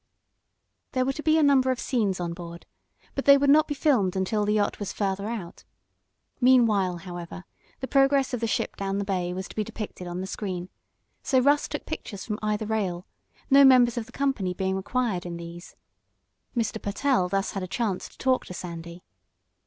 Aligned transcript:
There 0.93 1.05
were 1.05 1.13
to 1.13 1.21
be 1.21 1.37
a 1.37 1.43
number 1.43 1.69
of 1.69 1.79
scenes 1.79 2.19
on 2.19 2.33
board, 2.33 2.65
but 3.13 3.25
they 3.25 3.37
would 3.37 3.51
not 3.51 3.67
be 3.67 3.75
filmed 3.75 4.15
until 4.15 4.45
the 4.45 4.53
yacht 4.53 4.79
was 4.79 4.91
farther 4.91 5.27
out. 5.29 5.63
Meanwhile, 6.39 6.97
however, 7.05 7.43
the 7.81 7.87
progress 7.87 8.33
of 8.33 8.39
the 8.39 8.47
ship 8.47 8.75
down 8.75 8.97
the 8.97 9.05
bay 9.05 9.31
was 9.31 9.47
to 9.49 9.55
be 9.55 9.63
depicted 9.63 10.07
on 10.07 10.19
the 10.19 10.25
screen, 10.25 10.69
so 11.21 11.37
Russ 11.37 11.67
took 11.67 11.85
pictures 11.85 12.25
from 12.25 12.39
either 12.41 12.65
rail, 12.65 13.05
no 13.51 13.63
members 13.63 13.95
of 13.95 14.07
the 14.07 14.11
company 14.11 14.55
being 14.55 14.75
required 14.75 15.23
in 15.23 15.37
these. 15.37 15.75
Mr. 16.57 16.81
Pertell 16.81 17.29
thus 17.29 17.51
had 17.51 17.61
a 17.61 17.67
chance 17.67 18.09
to 18.09 18.17
talk 18.17 18.43
to 18.47 18.55
Sandy. 18.55 19.03